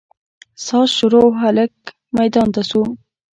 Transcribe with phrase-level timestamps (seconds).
[0.65, 1.73] ساز شروع او هلک
[2.17, 2.81] ميدان ته سو.